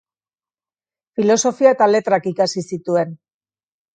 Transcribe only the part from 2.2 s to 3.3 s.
ikasi zituen.